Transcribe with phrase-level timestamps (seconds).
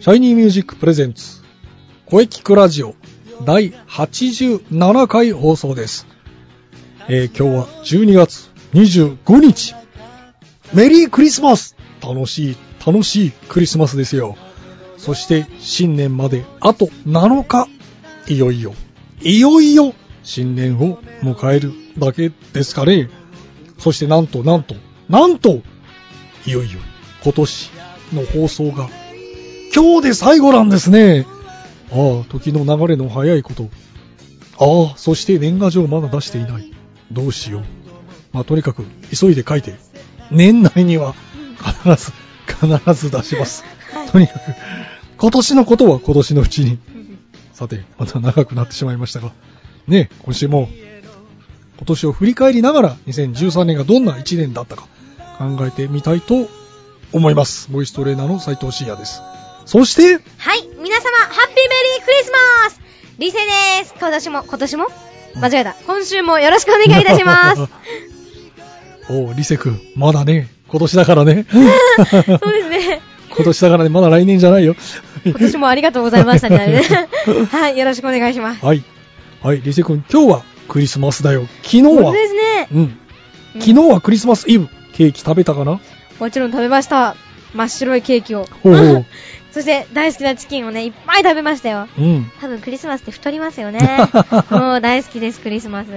[0.00, 1.42] シャイニーミュージック presents
[2.06, 2.94] 声キクラジオ
[3.44, 6.06] 第87回放送です。
[7.06, 9.74] えー今日は12月25日。
[10.72, 14.38] メリークリスマス楽しい、楽しいクリスマスですよ。
[14.96, 17.68] そして新年まであと7日。
[18.26, 18.72] いよいよ、
[19.20, 23.10] いよいよ新年を迎えるだけですかね。
[23.76, 24.76] そしてなんとなんと、
[25.10, 25.60] なんと、
[26.46, 26.78] いよいよ
[27.22, 27.70] 今年
[28.14, 28.88] の放送が
[29.74, 31.26] 今日で最後なんですね。
[31.92, 33.68] ああ、時の流れの早いこと。
[34.58, 36.72] ああ、そして年賀状まだ出していない。
[37.12, 37.62] どうしよう。
[38.32, 39.74] まあ、とにかく、急いで書いて、
[40.30, 41.14] 年内には
[41.84, 42.12] 必ず、
[42.46, 43.64] 必ず出します。
[44.12, 44.40] とにかく、
[45.18, 46.78] 今年のことは今年のうちに。
[47.52, 49.32] さて、また長くなってしまいましたが、
[49.86, 50.68] ね、今週も、
[51.76, 54.88] 今年を振り返りながら、2013年がどんな1年だったか、
[55.38, 56.48] 考えてみたいと
[57.12, 57.70] 思います。
[57.70, 59.22] ボイストレーナーの斉藤慎也です。
[59.64, 60.02] そして、
[60.38, 62.80] はい、皆様、ハッピーメリークリスマス
[63.18, 64.86] リセです今年も、今年も？
[65.36, 65.76] 間違えた。
[65.86, 67.68] 今週もよろしくお願いいたします。
[69.10, 71.46] おう、リセ君、まだね、今年だからね。
[71.52, 73.00] そうですね。
[73.30, 74.74] 今年だからね、まだ来年じゃないよ。
[75.24, 77.08] 今年もありがとうございましたみたいなね。
[77.52, 78.64] はい、よろしくお願いします。
[78.64, 78.82] はい。
[79.42, 81.46] はい、リセ君、今日はクリスマスだよ。
[81.62, 82.68] 昨日はですね。
[82.74, 82.98] うん。
[83.60, 84.68] 昨日はクリスマスイブ。
[84.94, 85.80] ケーキ食べたかな？
[86.18, 87.14] もちろん食べました。
[87.54, 88.46] 真っ白いケーキを。
[88.62, 89.06] ほうほう。
[89.52, 91.88] そして、大好きなチキンをね、いっぱい食べましたよ。
[91.98, 92.30] うん。
[92.40, 93.80] 多分クリスマスって太りますよね。
[94.50, 95.88] もう大好きです、クリスマス。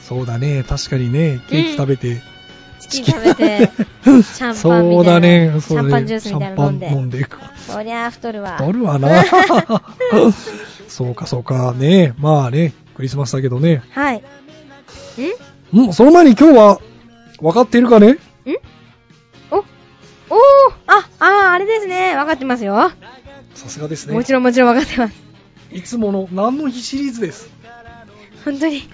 [0.00, 2.22] そうだね、確かにね、ケーキ食べて。
[2.78, 3.70] チキン食べて、
[4.04, 4.94] シャンパンみたいな。
[4.94, 7.26] そうだね、シそうだねャンパンジュースみたいなの飲んで飲んで。
[7.66, 8.58] そりゃあ太るわ。
[8.60, 9.24] あるわな。
[10.88, 12.14] そうか、そうか、ね。
[12.18, 13.82] まあね、クリスマスだけどね。
[13.90, 14.22] はい。
[15.74, 16.80] んうん、その前に今日は、
[17.40, 18.18] 分かっているかね？
[20.86, 22.16] あ、あー、あれですね。
[22.16, 22.90] わかってますよ。
[23.54, 24.14] さすがですね。
[24.14, 25.14] もちろんもちろんわかってます。
[25.72, 27.50] いつもの何の日シリーズです。
[28.44, 28.88] 本当に、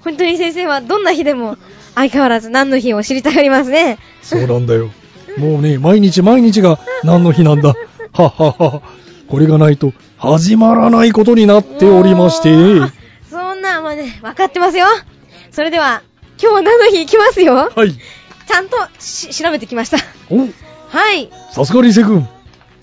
[0.00, 1.56] 本当に先生はどんな日でも
[1.94, 3.98] 相変わらず何の日を知りたがりますね。
[4.22, 4.90] そうなんだよ。
[5.36, 7.68] もうね、毎日毎日が何の日なんだ。
[7.68, 7.76] はっ
[8.12, 8.82] はっは。
[9.28, 12.50] これがないと始まらないことになっておりまして。
[13.30, 14.86] そんな、まあね、わかってますよ。
[15.50, 16.02] それでは、
[16.40, 17.70] 今日は何の日行きますよ。
[17.74, 17.92] はい。
[17.92, 19.98] ちゃんとし調べてきました。
[20.30, 20.48] お、
[20.94, 21.28] はい。
[21.50, 22.24] さすがリセ君。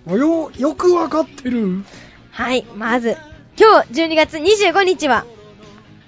[0.06, 1.86] およ、よくわかってる。
[2.32, 3.16] はい、まず、
[3.58, 5.26] 今日12月25日は、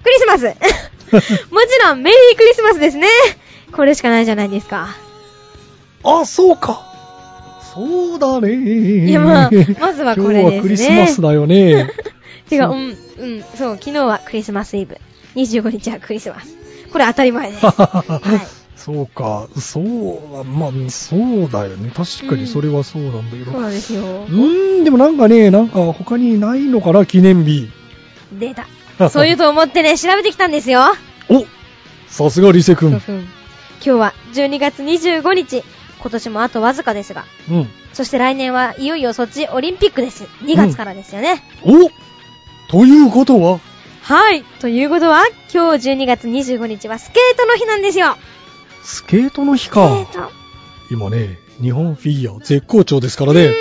[0.03, 0.47] クリスマス
[1.49, 3.07] もちろんメリークリスマスですね。
[3.71, 4.89] これしかないじゃないですか。
[6.03, 6.85] あ、そうか。
[7.73, 8.51] そうだね。
[9.07, 11.89] いやまあまずはこれですね今日はクリスマスだよね。
[12.51, 14.97] 違う、そううん、うん、そう、昨日はクリスマスイブ。
[15.35, 16.53] 25日はクリスマス。
[16.91, 18.62] これ当たり前です。
[18.83, 21.89] そうか、そう、まあ、そうだよね。
[21.89, 23.53] 確かにそれはそうなんだけど。
[23.53, 24.25] そうなんですよう。
[24.25, 27.69] ーん、でもなんかね、なんか他にないのかな、記念日。
[28.33, 29.09] 出た。
[29.09, 30.81] そういうと思ってね、調べてきたんですよ。
[31.29, 31.45] お
[32.07, 32.91] さすがリセ君。
[32.91, 33.01] 今
[33.81, 35.63] 日は12月25日。
[36.01, 37.23] 今年もあとわずかですが。
[37.49, 37.69] うん。
[37.93, 40.25] そして来年はいよいよソチオリンピックです。
[40.41, 41.41] 2月からですよね。
[41.63, 41.89] お
[42.69, 43.61] ということは、
[44.01, 44.43] はい。
[44.59, 45.23] ということは、
[45.53, 48.17] 今日12月25日はスケートの日なんですよ。
[48.83, 49.95] スケートの日スケか。
[50.01, 50.31] ート。
[50.91, 53.51] 今ね、日本フィギュア絶好調ですからね。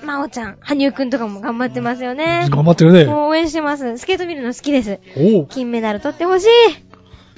[0.00, 0.06] うん。
[0.06, 2.48] まおちゃん、羽生くんとかも頑張ってますよね。
[2.50, 3.04] 頑張ってるね。
[3.04, 3.98] もう応援してます。
[3.98, 4.98] スケート見るの好きです。
[5.16, 6.46] お金メダル取ってほし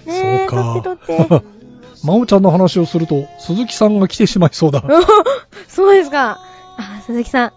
[0.07, 0.09] い。
[0.09, 0.81] ねうか。
[0.83, 1.45] 取って取って。
[2.07, 4.83] まおちゃんの話をすると、鈴木さんが来てしまいそうだ。
[5.69, 6.41] そうですか。
[6.77, 7.53] あ、鈴木さん、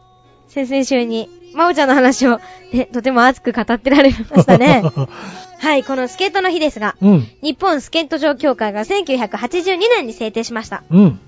[0.47, 2.39] 先々週に、まおちゃんの話を、
[2.71, 4.83] ね、とても熱く語ってられましたね。
[5.59, 10.83] はい、このスケートの日ですが、うん、日本スケート場協会が1982年に制定しました。
[10.89, 11.19] うん。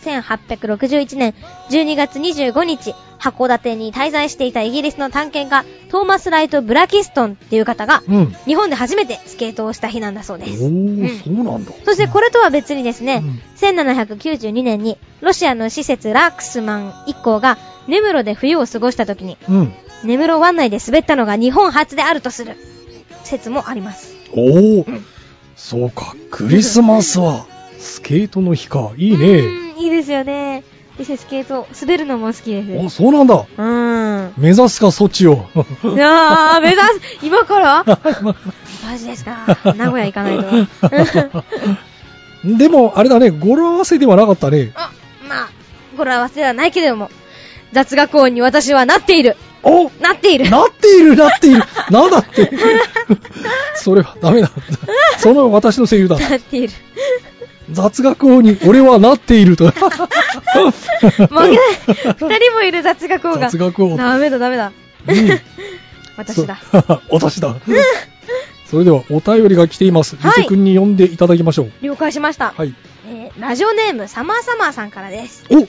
[0.00, 1.34] 1861年
[1.70, 8.26] 12月25日、函館に滞在していたイギリスの探検家、トーマス・ライト・ブラキストンっていう方が、うん。
[8.46, 10.64] 日本で初めてスケートをした日なんだそうおです。
[10.64, 11.72] ー、そうなんだ。
[11.84, 17.58] そしてこれとは別にですね、うん1792年にロシアの施設ラークスマン一行が
[17.88, 19.72] 根室で冬を過ごした時に、うん。
[20.04, 22.56] 根室湾内で滑ったのが日本初であるとする
[23.28, 24.14] 説もあります。
[24.32, 25.02] おー、
[25.56, 27.46] そうか、クリスマスは
[28.02, 28.92] ケートの日か。
[28.96, 29.72] いいうね。
[29.74, 30.64] ん、いいですよね。
[30.98, 32.86] リセスケート、滑るのも好きです。
[32.86, 33.44] あ、そうなんだ。
[33.56, 34.32] うん。
[34.36, 35.46] 目指すか、そっちを。
[35.84, 36.86] いやー、 目指す、
[37.22, 37.84] 今から？
[38.84, 39.58] マジですか。
[39.76, 41.44] 名古屋行かないと。
[42.56, 44.72] でも、あれだね、語呂合わせではなかったね。
[44.74, 44.90] あ、
[45.28, 45.48] まあ、
[45.96, 47.10] 語呂合わせではないけれども、
[47.72, 49.36] 雑学校に私はなっている。
[49.62, 50.50] おなっている。
[50.50, 51.62] なっている、なっている。
[51.90, 52.50] なんだって。
[53.74, 54.50] それはダメだ。
[55.18, 56.18] その私の声優だ。
[56.18, 56.72] なっている。
[57.70, 59.70] 雑学王に俺はなっていると。
[59.70, 61.58] 負けない。
[62.18, 63.50] 二人もいる雑学王が。
[63.50, 64.72] 雑学王ダメだ、ダメだ。
[65.06, 65.40] うん
[66.16, 66.58] 私だ。
[67.10, 67.54] 私だ。
[68.66, 70.16] それではお便りが来ています。
[70.16, 71.72] はいリセ君に読んでいただきましょう。
[71.80, 72.52] 了解しました。
[72.56, 72.74] はい。
[73.08, 75.44] えーラジオネーム、サマーサマーさんからです。
[75.50, 75.66] お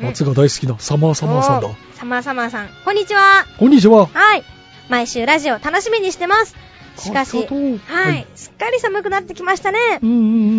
[0.00, 1.74] 夏が大好きなサマーサマーさんだお。
[1.94, 3.44] サマーサマーさん、こんにちは。
[3.58, 4.06] こんにちは。
[4.06, 4.44] はい。
[4.88, 6.56] 毎週ラジオ楽しみにしてます。
[6.98, 7.46] しかし、は
[7.86, 9.78] はいい、すっかり寒くなってきましたね。
[10.02, 10.14] うんう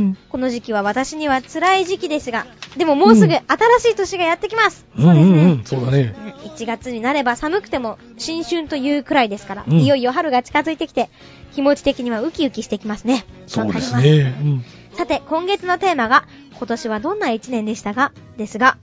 [0.09, 2.47] んこの時期は私には辛い時期ですが、
[2.77, 4.85] でももうすぐうん新しい年がやってきます。
[4.97, 5.09] うん。
[5.09, 5.63] うんうんうん。
[5.65, 6.15] そうだね。
[6.17, 11.09] うん1月になれば寒くても新春というくらいですから、うんいよいよ春が近づいてきて、
[11.53, 13.25] 気持ち的にはウキウキしてきますね。
[13.47, 14.35] そうですね。
[14.41, 14.63] うん。
[14.99, 16.25] さて、今月のテーマが、
[16.57, 18.75] 今年はどんな一年でしたが、ですが、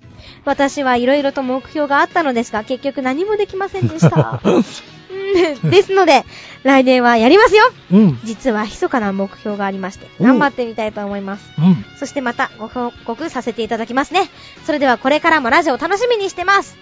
[0.47, 4.41] 私はいろいろと目標があったのですが、結局何もできませんでした。
[4.45, 6.25] うんですので、
[6.63, 8.19] 来年はやりますようん。
[8.25, 11.45] 実は密かな目標がありまして、お頑張ってみたいと思います。
[11.59, 11.85] うん。
[11.99, 14.31] そしてまたご報告させていただきますね。
[14.65, 16.79] それではこれからもラジオ楽しみにしてます。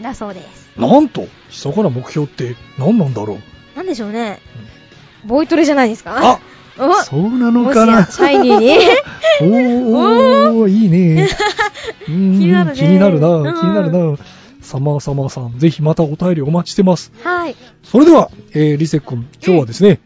[0.00, 0.70] んだそうです。
[0.76, 3.76] なんと、密かな目標って何なんだろう。
[3.76, 4.40] なんでしょうね。
[5.24, 6.18] ボイトレじゃないですか？
[6.18, 6.55] あお
[7.04, 8.00] そうなのかな？
[8.00, 8.78] や、シャイニーに？
[9.40, 11.28] おー、おー、いいね。
[12.08, 14.16] うん気になるね気になるな、うん気になるな。
[14.60, 17.12] サマーサマーさん、ぜひまたお便りお待ちしてます。
[17.22, 17.54] はい。
[17.84, 20.00] それでは、えー、リセ君、今日はですね、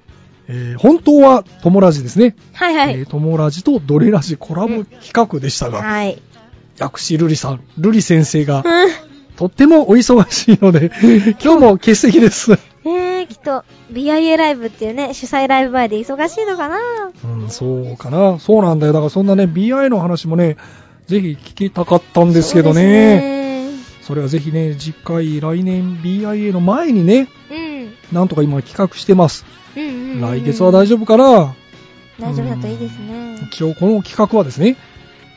[0.48, 2.36] えー、本当は友ラジですね。
[2.52, 2.94] はいはい。
[3.00, 6.20] えー、友ラジとドレラジコラボ企画でしたが、はい。
[6.76, 8.90] 薬師瑠璃さん、瑠璃先生が、うん。
[9.36, 10.90] とってもお忙しいので、
[11.42, 12.58] 今日も欠席です。
[13.30, 16.78] えー、きっと、BIA ライブっていうね、主催ライブ前で忙しいのかな？
[17.24, 18.38] うん、そうかな。
[18.38, 18.92] そうなんだよ。
[18.92, 20.56] だからそんなね、BI の話もね、
[21.06, 23.70] ぜひ聞きたかったんですけどね。
[24.02, 29.44] それはぜひね、次回、来年 BIA の前にね、ねなんとか今企画してます。
[29.76, 29.82] うん。
[29.82, 30.20] うんうんうん。
[30.20, 31.54] 来月は大丈夫かな？
[32.18, 33.38] 大丈夫だといいですね。
[33.52, 34.76] 一応この企画はですね、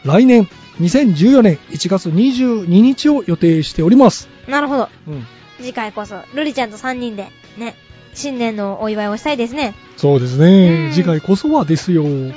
[0.04, 0.50] 来年
[0.80, 4.28] 2014年1月22日を予定しております。
[4.48, 4.90] なるほど。
[5.08, 5.26] うん。
[5.58, 7.28] 次回こそ、ルリちゃんと3人で、
[7.58, 7.76] ね、
[8.14, 9.74] 新年のお祝いをしたいですね。
[9.98, 10.90] そうですうね。
[10.90, 12.04] ん次回こそはですよ。
[12.04, 12.34] うん。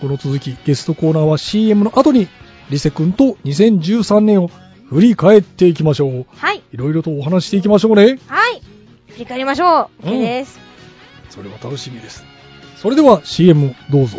[0.00, 2.28] この続き、ゲストコーナーは CM の後に、
[2.70, 4.50] リセ君と2013年を
[4.88, 6.26] 振り返っていきましょう。
[6.36, 6.62] はい。
[6.72, 8.18] いろいろとお話していきましょうね。
[8.26, 8.62] はい。
[9.08, 10.06] 振り返りましょう。
[10.06, 10.58] うん OK です。
[11.30, 12.24] それは楽しみです。
[12.76, 14.18] それでは CM どうぞ。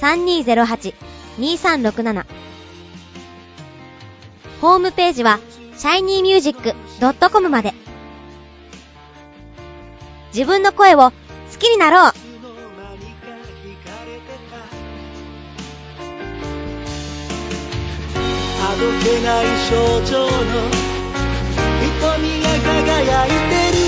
[0.00, 2.24] 3208-2367
[4.60, 5.38] ホームページは
[5.76, 7.72] shinymusic.com まで。
[10.34, 11.12] 自分の声を好
[11.58, 12.10] きになろう。
[12.10, 12.12] あ
[18.76, 20.30] どけない症状の
[22.00, 23.34] 瞳が輝いて
[23.72, 23.78] る。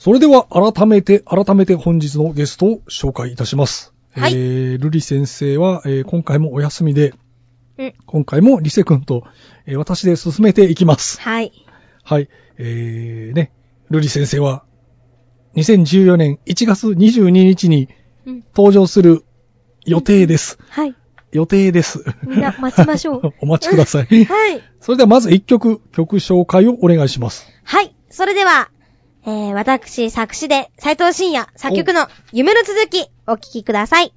[0.00, 3.92] それでは改めて、改めて本日のゲストを紹介いたします。
[4.12, 7.12] はいえー、ルリ先生は、えー今回もお休みで、
[7.76, 9.24] うん今回もリセ君と、
[9.66, 11.20] えー私で進めていきます。
[11.20, 11.52] はい。
[12.02, 12.30] はい。
[12.56, 13.52] えー、ね、
[13.90, 14.64] ルリ先生は、
[15.56, 17.90] 2014年1月22日に
[18.24, 18.44] うん。
[18.56, 19.22] 登場する
[19.84, 20.58] 予定です。
[20.70, 20.94] はい。
[21.32, 22.06] 予定です。
[22.26, 23.34] みんな待ちましょう。
[23.42, 24.06] お待ちください。
[24.24, 24.62] はい。
[24.80, 27.46] それではまず一曲、曲紹介をお願いします。
[27.64, 27.94] はい。
[28.08, 28.70] それでは、
[29.26, 34.14] えー、私、作詞で、斉藤慎也、作曲の夢の続き、お聴きください。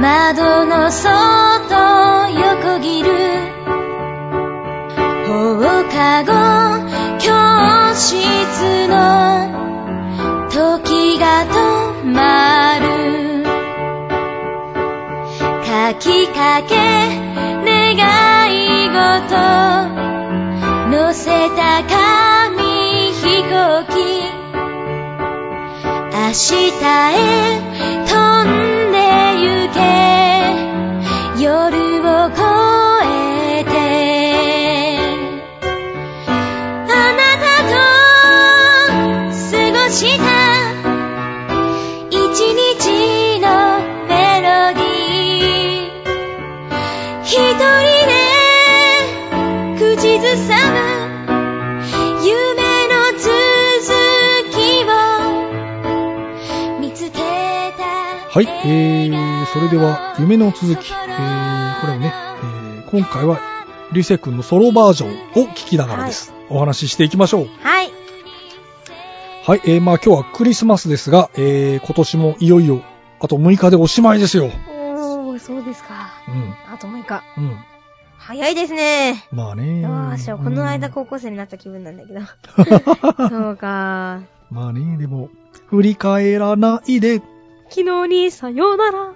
[0.00, 3.08] 窓の外横切る。
[5.26, 5.58] 放
[5.90, 6.30] 課後
[7.18, 7.26] 教
[7.96, 8.94] 室の
[10.50, 12.86] 時が止まる。
[15.66, 16.76] 書きかけ
[17.66, 17.98] 願
[18.54, 19.34] い事。
[20.92, 22.62] 乗せた紙
[23.14, 24.27] 飛行機。
[26.28, 27.16] 明日へ
[28.04, 28.12] 飛
[28.44, 28.96] んで
[29.40, 29.80] 行け。
[31.42, 31.48] 夜
[32.04, 32.36] を越
[33.06, 33.72] えて
[36.86, 37.72] あなたと
[39.32, 40.22] 過ごした
[42.10, 42.14] 一
[42.52, 43.46] 日の
[44.06, 46.04] メロディー。
[47.24, 47.64] 一人
[48.06, 48.12] で
[49.96, 50.77] 口ずさむ
[58.38, 63.40] はい、えー、それでは、夢の続き、えー、これをね、えー、今回は、
[63.90, 66.32] リセ君のソロバージョンを聞きながらです。
[66.48, 67.48] お話ししていきましょう。
[67.60, 67.90] はい。
[69.42, 72.84] はい、えー、まあ今日はクリスマスですが、えー、今年もいよいよ、
[73.18, 74.52] あと6日でおしまいですよ。
[74.68, 76.12] おー、そうですか。
[76.28, 77.24] うん、あと6日。
[77.38, 77.56] うん。
[78.18, 79.26] 早いですね。
[79.32, 79.82] まあね。
[79.82, 80.44] どうしよう。
[80.44, 82.20] この間うん高校生になった気分なんだけど。
[83.28, 84.20] そうか。
[84.52, 85.28] まあね、でも、
[85.70, 87.20] 振り返らないで、
[87.70, 89.14] 昨日にさようなら。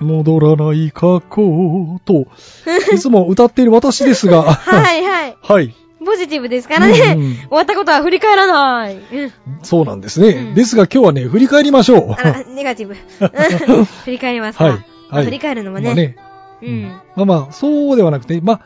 [0.00, 2.26] 戻らない過去と、
[2.92, 5.36] いつも歌っている私ですが、はいはい。
[5.42, 5.74] はい。
[6.04, 6.98] ポジティブですからね。
[7.16, 8.96] うん終わったことは振り返らない。
[8.96, 9.32] うん。
[9.62, 10.28] そうなんですね。
[10.28, 12.12] うんですが今日はね、振り返りましょう。
[12.12, 12.94] あら、ネガティブ。
[12.94, 12.96] う
[13.82, 14.64] ん振り返りますか。
[14.64, 14.72] はい
[15.10, 15.84] はい振り返るのもね。
[15.86, 16.16] まあね。
[16.62, 16.82] うん。
[17.16, 18.60] まあまあ、そうではなくて、まあ、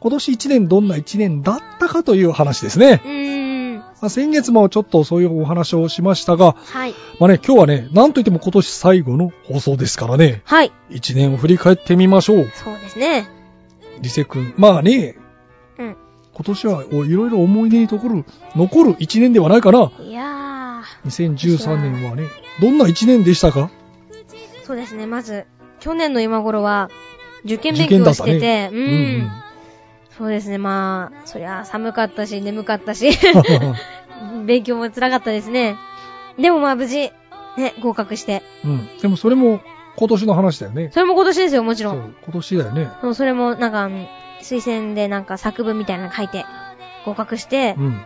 [0.00, 3.02] 今年1年どんな1年だったかという話ですね。
[3.04, 3.41] うーん。
[4.02, 6.94] まあ、先月もちょっとそういうお話をしましたが、はい。
[7.20, 10.72] まあね、今日はね、なんといっても今年最後の放送ですからね、はい。
[10.90, 12.50] 1年を振り返ってみましょう。
[12.52, 13.28] そうですね。
[14.00, 14.54] リセ君。
[14.56, 15.14] まあね、
[15.78, 15.96] うん。
[16.34, 18.24] 今年はいろいろ思い出に残る、
[18.56, 19.92] 残る1年ではないかな。
[20.00, 22.24] いや2013年はね、
[22.60, 23.70] どんな1年でしたか？
[24.10, 25.06] ー、そうですね。
[25.06, 25.46] まず、
[25.78, 26.90] 去年の今頃は、
[27.44, 28.14] 受験受勉強を。
[28.14, 29.30] してて、ううん。
[30.18, 30.58] そうですね。
[30.58, 33.10] まあ、そりゃ寒かったし、眠かったし、
[34.46, 35.76] 勉強も辛かったですね。
[36.38, 37.12] でもまあ無事、
[37.56, 38.42] ね、合格して。
[38.64, 38.88] うん。
[39.00, 39.60] でもそれも
[39.96, 40.90] 今年の話だよね。
[40.92, 41.90] それも今年ですよ、もちろ。
[41.90, 42.90] そうん今年だよね。
[43.00, 44.06] そうそれもなんか、うん
[44.42, 46.44] 推薦でなんか作文みたいなの書いて、
[47.06, 48.04] 合格してう、ん。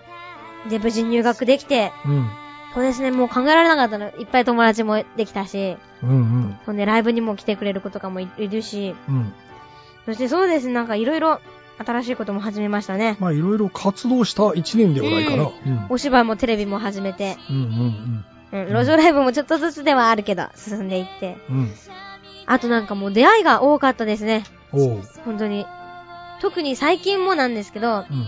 [0.69, 2.29] で、無事入学できて、うん。
[2.75, 4.11] そうですね、もう考えられなかったの。
[4.19, 6.59] いっぱい友達もできたし、うんうん。
[6.67, 9.33] ほんでライブにも来てくれる子とかもいいるし、うん。
[10.05, 11.41] そしてそうですね、なんかいろいろ
[11.79, 13.17] 新しいことも始めましたね。
[13.21, 15.45] まあいろいろ活動した1年ではないかな。
[15.45, 15.87] ううん。
[15.91, 21.37] お芝居もテレビも始めて、うんうんうん、路上ライブもちょっとずつではあるけど、進んでいって。
[21.51, 21.57] うん。
[21.59, 21.73] うん。
[22.47, 24.45] あとなんかもう出会いが多かったですね。
[24.73, 25.03] おう。
[25.25, 25.67] 本当に。
[26.41, 28.27] 特に最近もなんですけど、うん。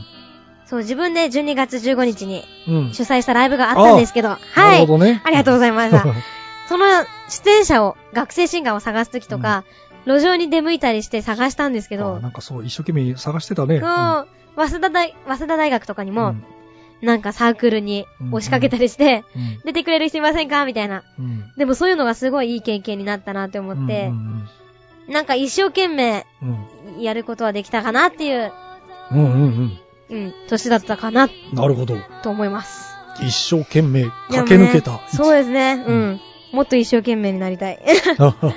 [0.67, 2.93] そう、自分で12月15日にうん。
[2.93, 4.87] 主催したライブがあったんですけど、はなるい。
[4.87, 5.23] ほどね。
[5.25, 6.05] ありがとうございました。
[6.69, 6.85] その
[7.31, 9.65] 出演者を、学生シンガーを探すときとか、
[10.07, 13.81] 路上に出向いたりして探したんですけあど、なんかそう、一生懸命探してたね。
[13.81, 16.45] そう、早稲田大、早稲田大学とかにも、うん
[17.01, 19.61] なんかサークルに押しかけたりして、うん。
[19.65, 20.67] 出てくれる人いませんか？
[20.67, 21.05] みたいな。
[21.17, 21.53] うん。
[21.57, 24.49] でもそういうのがすごいいい経験になったなって思ってう、ん
[25.07, 26.27] なんか一生懸命。
[26.99, 28.53] やることはできたかなっていう、
[29.13, 29.79] うんうん
[30.11, 30.17] うん。
[30.17, 31.97] うん、年だったかななるほど。
[32.25, 32.97] と思います。
[33.21, 34.95] 一生懸命駆け抜けた。
[34.95, 35.93] ねそうですね、う。
[35.93, 36.21] うん
[36.53, 37.79] もっと一生懸命になりたい。
[38.19, 38.49] なるほ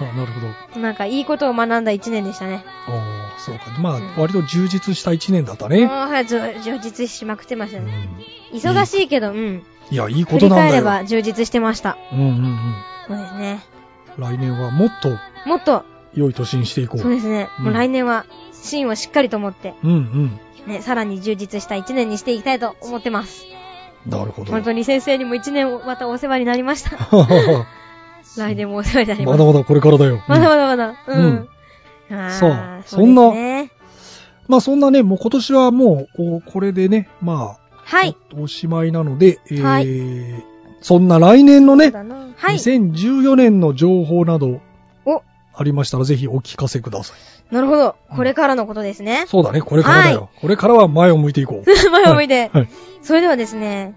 [0.76, 0.80] ど。
[0.80, 2.64] なんかいいことを学んだ一年でしたね。
[2.88, 3.66] ああ、そうか。
[3.80, 5.86] まうんあ、割と充実した一年だったね。
[5.86, 8.10] ああ、じょ充実しまくってましたうんね。
[8.54, 9.64] 忙しいけど、うん。
[9.90, 10.84] いや、いいこ振りとなんだよ。
[10.84, 11.98] 返れば充実してました。
[12.14, 12.76] うんうんうん。
[13.08, 13.60] そうですね。
[14.18, 15.84] 来年はもっともっと、
[16.14, 17.02] 良い年にしていこう。
[17.02, 17.50] そうですね。
[17.60, 20.40] うんもう来年は、芯をしっかりと持って、うんうん。
[20.68, 23.46] ね、さらに充実した一年にしていきたいと思ってます。
[24.06, 24.52] なるほど。
[24.52, 26.98] 本当に先生にも一年またお世話になりました。
[28.38, 29.38] 来年もお世話になります。
[29.38, 30.24] まだまだこれからだよ。
[30.28, 30.96] まだまだまだ。
[31.08, 31.50] うん。
[32.10, 33.72] あーそそんなね
[34.48, 38.18] まあそんなね、もう今年はもう、こうこれでね、まあ、はい。
[38.34, 42.56] おおしまいなので、えーはいそんな来年のね、そうだなはい。
[42.56, 44.62] 2014年の情報など
[45.06, 45.22] お、
[45.54, 47.54] ありましたらぜひお聞かせください。
[47.54, 47.96] なるほど。
[48.16, 49.26] これからのことですね。
[49.28, 50.30] そうだね、これからだよ。
[50.42, 51.70] これからは前を向いていこう。
[51.92, 52.50] 前を向いて。
[52.52, 52.70] はい。
[53.04, 53.94] それではですね、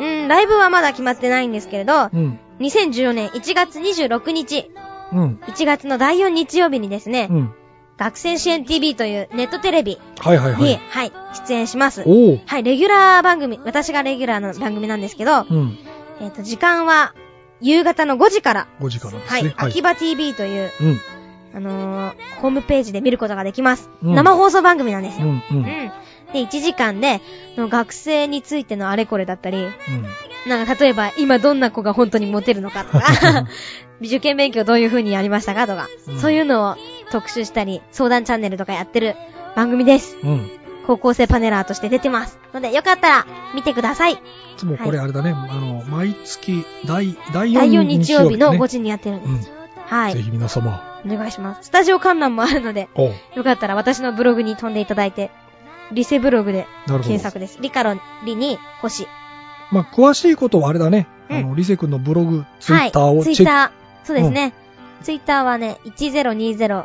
[0.00, 2.38] うん、ライブはまだ決まってないんですけれど、うん。
[2.60, 4.70] 2014年1月26日、
[5.12, 5.40] うん。
[5.46, 7.54] 1月の第4日曜日にですね、うん。
[7.96, 10.76] 学生支援 TV というネットテレビはいはいはに、い。
[10.76, 11.12] はい、
[11.46, 12.02] 出演します。
[12.02, 15.78] はい、レギュラー番組、私がレギュラーの番組なんですけど、うん。
[16.20, 17.14] えっ、と、時間は
[17.60, 19.54] 夕方の5時から、5時からですはい、ね。
[19.56, 21.00] 秋葉 TV という、うん。
[21.54, 23.88] あのー、ホームページで見ることができます。
[24.02, 25.26] うん生放送番組なんですよ。
[25.26, 25.32] うん。
[25.34, 25.92] ううん。
[26.42, 26.46] ん。
[26.46, 27.20] で、1時間で、
[27.56, 29.70] の学生についてのあれこれだったり、うん。
[30.46, 33.46] なんか例えば今どんな子が本当にモテるのかとか、
[34.02, 36.76] 受験勉強どういう風にやりましたかとか、うんそういうのを
[37.10, 39.14] 特集したり、相談チャンネルとかやってる
[39.56, 40.16] 番組です。
[40.22, 40.50] うん。
[40.86, 42.38] 高校生パネラーとして出てます。
[42.52, 44.14] ので、よかったら見てください。
[44.14, 44.16] い
[44.56, 49.50] つもこれあれだね、あの、毎月第、第4第4日日曜日の5ね時にやってるんです。
[49.50, 49.64] うん。
[49.86, 50.14] はい。
[50.14, 51.00] ぜひ皆様。
[51.06, 51.66] お願いします。
[51.66, 52.88] スタジオ観覧もあるので、
[53.34, 55.30] よかったら私のブログに飛んでいただいて、
[55.92, 57.18] リセブログで検。
[57.18, 57.58] 索です。
[57.60, 59.06] リカロリに星。
[59.70, 61.06] まあ、詳しいことはあれだね。
[61.30, 62.88] うんあの、リセ君のブログ、ツイはい。
[62.88, 63.36] ッターをチェック。
[63.36, 64.06] ツイッター。
[64.06, 64.52] そうですね。
[65.02, 66.84] ツイッターはね、1020、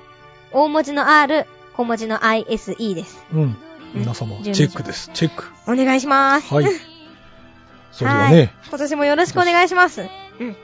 [0.54, 3.26] 大文字の R、小文字の ISE です。
[3.34, 3.58] うん。
[3.94, 5.10] 皆様、順チェックです。
[5.14, 5.46] チェック。
[5.68, 6.54] お願いします。
[6.54, 6.66] はい。
[7.92, 10.02] それではね、今年もよろしくお願いします。
[10.40, 10.48] うん。
[10.48, 10.56] うん。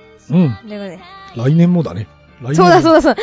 [0.68, 1.00] ということで。
[1.36, 2.08] 来年もだね。
[2.42, 3.02] 来年そうだそうだ。
[3.02, 3.22] だそうだ。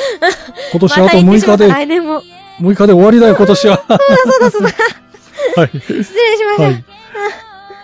[0.73, 2.23] 今年あと また言って6日で、来年も。
[2.61, 3.77] 6日で終わりだよ、今年は。
[3.89, 4.69] そうだそうだそうだ。
[5.57, 5.71] はい。
[5.73, 6.63] 失礼しました。
[6.63, 6.85] はい。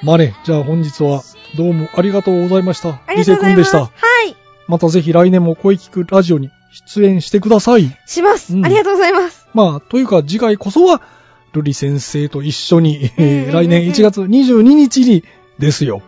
[0.03, 1.23] まあね、じゃあ本日は
[1.57, 3.00] どうもありがとうございました。
[3.15, 3.81] リセ君でした。
[3.81, 3.88] は
[4.27, 4.37] い。
[4.67, 6.50] またぜひ来年も声聞くラジオに
[6.87, 7.97] 出演してください。
[8.07, 8.55] します。
[8.55, 9.47] うんありがとうございます。
[9.55, 11.03] まあ、というか次回こそは、
[11.53, 15.25] ルリ先生と一緒に、え来年1月22日に
[15.59, 16.03] ですよ。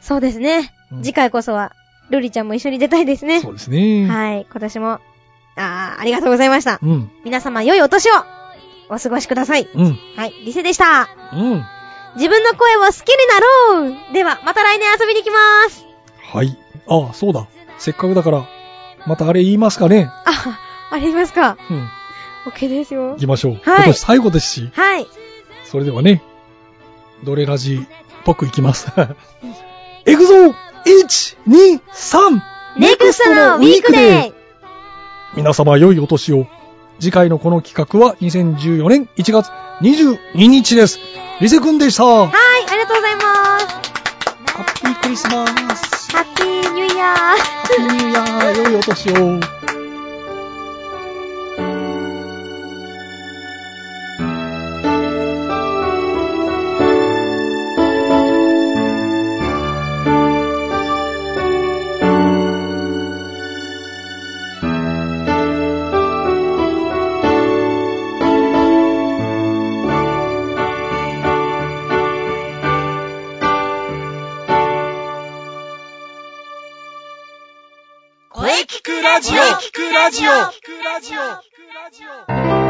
[0.00, 0.74] そうですね。
[0.92, 1.72] うん次回こそは、
[2.10, 3.40] ルリちゃんも一緒に出たいですね。
[3.40, 4.08] そうですね。
[4.08, 4.46] はい。
[4.50, 5.00] 今年も、
[5.56, 6.80] あー、ありがとうございました。
[6.82, 7.10] うん。
[7.24, 8.12] 皆様、良いお年を
[8.90, 9.68] お過ごしください。
[9.72, 9.98] うん。
[10.16, 10.32] はい。
[10.44, 11.08] リセでした。
[11.32, 11.64] うん。
[12.16, 15.36] 自分の声を好きになろうでは、また来年遊びに来ま
[15.70, 15.86] す。
[16.32, 16.58] はい。
[16.88, 17.46] ああ、そうだ。
[17.78, 18.48] せっかくだから、
[19.06, 20.10] またあれ言いますかね。
[20.26, 20.58] あ、
[20.90, 21.56] ありますか。
[21.70, 21.88] うん。
[22.46, 23.16] OK ですよ行。
[23.16, 23.52] きましょう。
[23.52, 24.70] はい今年最後ですし。
[24.74, 25.06] はい。
[25.64, 26.22] それではね、
[27.22, 27.78] ドレラジっ
[28.24, 28.88] ぽくいきます。
[30.04, 30.54] エグゾー
[31.04, 32.40] !1、2、3!
[32.78, 34.32] ネクストのウィークデー
[35.36, 36.46] 皆様良いお年を。
[37.00, 39.50] 次回のこの企画は2014年1月
[39.82, 40.98] 22日です。
[41.40, 42.04] リセ君でした。
[42.04, 42.30] ハはい、
[42.68, 43.90] ありがとうございます。
[44.62, 46.12] ッピークリスマス。
[46.12, 47.16] ハッピーニューイヤー。
[47.16, 48.56] ハッピーニューイヤー。
[48.56, 49.59] 良いお年を。
[78.40, 79.34] 声聞くラジオ。
[79.34, 80.30] 聞くラジオ。
[80.30, 81.12] 聞くラジ
[82.66, 82.69] オ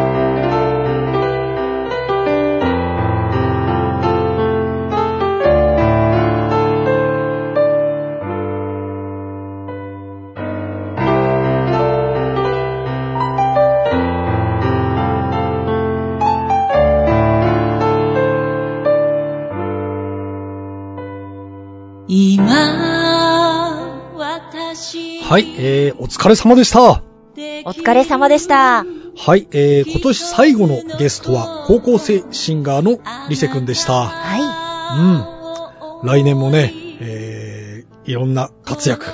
[25.30, 26.90] はい、えー、お疲れ様でした。
[26.90, 28.82] お疲れ様でした。
[28.82, 34.06] はい、えー、今年最後のゲストは高校生シンガーのリセ君でした。
[34.06, 36.08] はうん。
[36.08, 39.06] 来年もね、えー、いろんな活躍、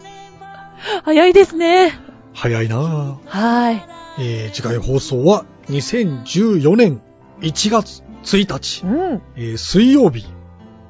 [1.04, 1.98] 早いですね。
[2.34, 3.16] 早いなぁ。
[3.26, 3.84] はい。
[4.20, 7.00] えー、次回放送は2014年
[7.40, 9.22] 1月1日、うん。
[9.36, 10.26] えー水曜日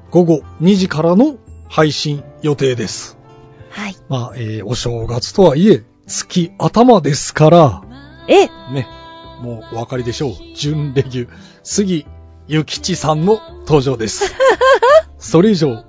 [0.09, 1.37] 午後2時からの
[1.67, 3.17] 配信予定です。
[3.69, 3.95] はい。
[4.07, 7.81] まあ、えーお正月とはいえ、月頭ですから、
[8.27, 8.87] え、ね、
[9.41, 10.33] もうお分かりでしょう。
[10.55, 11.29] 準レギュ、
[11.63, 12.05] 杉
[12.47, 14.33] ゆきちさんの登場です。
[15.19, 15.83] それ以上、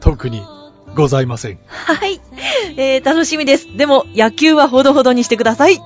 [0.00, 0.42] 特に
[0.94, 1.58] ございません。
[1.66, 2.20] はい。
[2.76, 3.76] えー、楽しみです。
[3.76, 5.78] でも、野球はほどほどにしてください。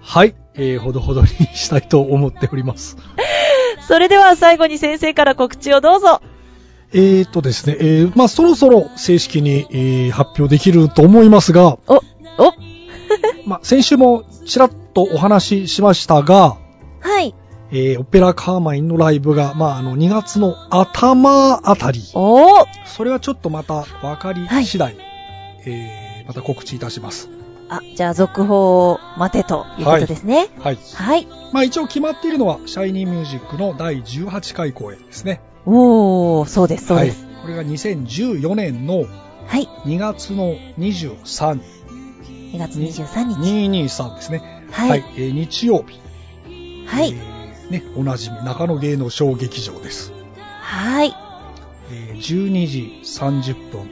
[0.00, 2.96] はい、えーほどほどにしたいと思っております。
[3.88, 6.20] それでは最後に先生から告知をどうぞ。
[6.92, 12.02] えーとですね、えーまあそろそろ正式に、えー発表できると思いますが、お、お、
[13.46, 16.56] まあ先週もちらっとお話ししましたが、
[17.00, 17.34] はい。
[17.72, 22.66] えーオペラカーマインのライブが、まああの2月の頭あたり、おー。
[22.84, 24.96] それはちょっとまた分かり次第、
[25.64, 27.30] えーまた告知いたします。
[27.70, 30.48] あ、じゃあ続報を待てということですね。
[30.58, 30.78] はい。
[30.94, 31.26] はい。
[31.52, 35.40] まあ一応決まっているのは、シャイニーミュージックの第18回公演ですね。
[35.66, 37.24] おー、そうです、そうです。
[37.24, 37.42] はい。
[37.42, 39.04] これが2014年の
[39.46, 39.66] はい。
[39.84, 41.60] 2月の23、
[42.52, 43.68] 2月23日。
[43.68, 44.64] 223ですね。
[44.70, 45.04] はい。
[45.16, 46.00] えー日曜日。
[46.86, 47.12] はい。
[47.12, 50.12] えーね、おなじみ、中野芸能小劇場です。
[50.60, 51.14] はい。
[51.92, 53.88] えー12時30分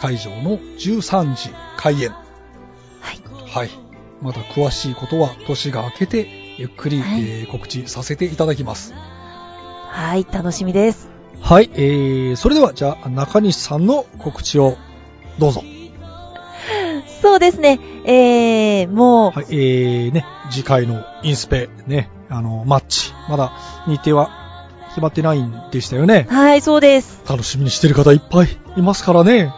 [0.00, 2.14] 会場の13時開演。
[3.50, 3.66] はい。
[3.66, 3.70] はい。
[4.22, 8.92] また詳しいことは年が明けてゆっくり、はいえー告知させていただきます。
[8.94, 11.08] はい、楽しみです。
[11.40, 11.70] はい。
[11.74, 14.76] えー、それではじゃあ中西さんの告知を
[15.38, 15.64] どうぞ。
[17.22, 17.80] そうですね。
[18.04, 19.46] えー、もう、はい。
[19.50, 23.12] えー、ね、次回のインスペ、ね、あの、マッチ。
[23.28, 23.52] まだ
[23.86, 26.26] 日程は決まってないんでしたよね。
[26.30, 27.22] はい、そうです。
[27.28, 29.52] 楽しみにしてる方いっぱいいますからね。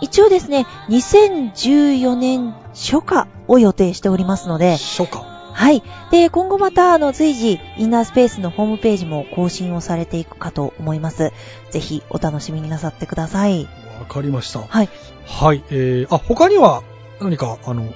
[0.00, 5.18] 一応ですね、2014年初夏を予定しておりますので、初夏。
[5.52, 5.82] はい。
[6.10, 11.32] で、今後また、あの、随時、インナースペースのホームページも更新をされていくかと思います。
[11.70, 13.66] ぜひ、お楽しみになさってください。
[13.98, 14.60] わかりました。
[14.60, 14.88] はい。
[15.26, 15.62] はい。
[15.70, 16.82] えー、あ、他には
[17.22, 17.88] 何か、あの、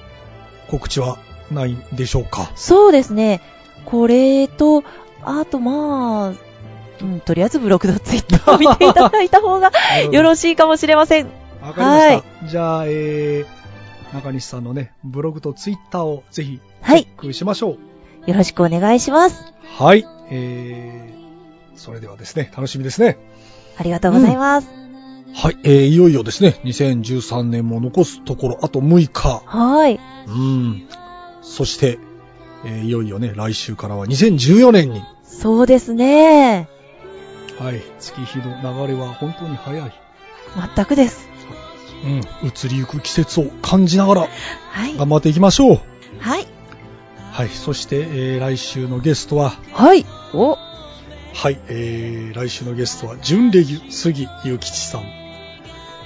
[0.71, 1.19] 告知は
[1.51, 2.51] ないんでしょうか？
[2.55, 3.41] そうですね。
[3.85, 4.83] これと、
[5.23, 6.33] あと、まあ、
[7.01, 9.71] うん、とりあえずブログとツイッターを見ていただいた方が
[10.11, 11.40] よろしいかもしれません。
[11.61, 12.47] わかりました。
[12.47, 13.45] じゃあ、えー、
[14.13, 17.77] 中西さんのね、ブログとツイッターをぜひ、はいチェックしましょ
[18.27, 18.29] う。
[18.29, 19.53] よろしくお願いします。
[19.63, 20.05] はい。
[20.29, 23.17] えー、それではですね、楽しみですね。
[23.77, 24.67] ありがとうございます。
[25.33, 25.57] はい。
[25.63, 29.43] えー、いよいよですね、2013年も残すところ、あと6日。
[29.45, 29.99] はい。
[30.27, 30.87] うん。
[31.41, 31.99] そして、
[32.65, 35.03] えー、いよいよね、来週からは2014年に。
[35.23, 36.67] そうですね。
[37.59, 37.81] はい。
[37.99, 39.93] 月日の流れは本当に早い。
[40.75, 41.30] 全くです。
[42.03, 42.19] うん。
[42.47, 44.95] 移りゆく季節を感じながらはい。
[44.95, 45.81] 頑張っていきましょう。
[46.19, 46.47] はい。
[47.31, 47.49] はい。
[47.49, 50.05] そして、えー、来週のゲストは、はい。
[50.33, 50.57] お、
[51.33, 51.59] はい。
[51.67, 55.21] えー、来週のゲストは、準レギュ杉ゆきちさん。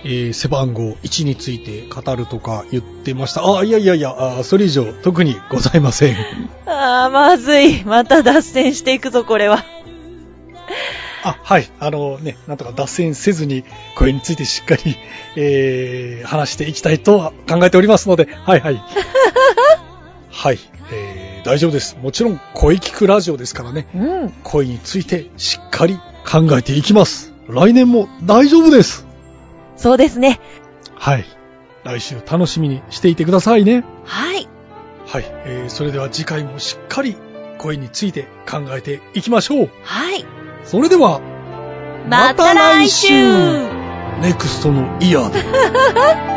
[0.07, 3.41] えー、背番号1について語るとか言ってました。
[3.57, 6.15] あ、いやいやいや、あそれ以上特にございません。
[6.67, 7.83] あー、まずい。
[7.83, 9.65] また脱線していくぞ、これは。
[11.25, 11.67] あ、はい。
[11.79, 13.63] あのね、なんとか脱線せずに、
[13.97, 14.95] これについてしっかり、
[15.35, 18.81] えー、話していきたいとは考えておりますので、はいはい。
[20.29, 20.59] はい。
[20.91, 21.97] えー、大丈夫です。
[21.99, 24.33] もちろん、声聞くラジオですからね、うん。
[24.43, 25.97] 声についてしっかり
[26.29, 27.33] 考えていきます。
[27.47, 29.07] 来年も大丈夫です。
[29.77, 30.39] そうですね。
[30.93, 31.25] はい。
[31.83, 33.83] 来週楽しみにしていてくださいね。
[34.03, 34.47] はい。
[35.07, 35.25] はい。
[35.45, 37.15] えー、それでは次回もしっかり
[37.57, 39.69] 声について考えていきましょう。
[39.81, 40.23] はい。
[40.65, 41.21] それでは、
[42.09, 43.13] また来週
[44.21, 45.43] ネクストのイヤーで。